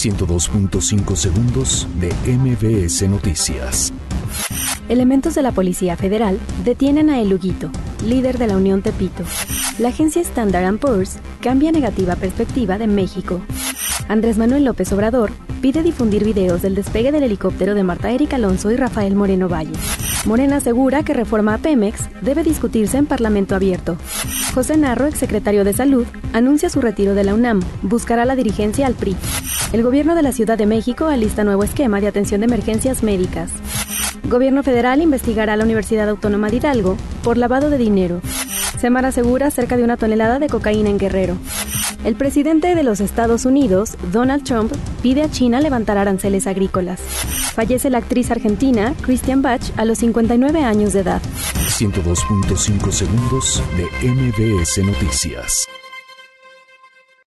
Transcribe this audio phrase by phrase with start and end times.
[0.00, 3.92] 102.5 segundos de MBS Noticias.
[4.88, 7.70] Elementos de la Policía Federal detienen a El Huguito,
[8.06, 9.24] líder de la Unión Tepito.
[9.78, 13.42] La agencia Standard Poor's cambia negativa perspectiva de México.
[14.08, 18.70] Andrés Manuel López Obrador pide difundir videos del despegue del helicóptero de Marta Erika Alonso
[18.70, 19.76] y Rafael Moreno Valle.
[20.24, 23.98] Morena asegura que reforma a Pemex debe discutirse en Parlamento abierto.
[24.54, 28.94] José Narro, exsecretario de Salud, anuncia su retiro de la UNAM, buscará la dirigencia al
[28.94, 29.14] PRI.
[29.72, 33.50] El gobierno de la Ciudad de México alista nuevo esquema de atención de emergencias médicas.
[34.24, 38.20] Gobierno federal investigará a la Universidad Autónoma de Hidalgo por lavado de dinero.
[38.80, 41.36] Semana asegura cerca de una tonelada de cocaína en Guerrero.
[42.04, 47.00] El presidente de los Estados Unidos, Donald Trump, pide a China levantar aranceles agrícolas.
[47.54, 51.22] Fallece la actriz argentina Christian Bach a los 59 años de edad.
[51.78, 55.68] 102.5 segundos de MBS Noticias.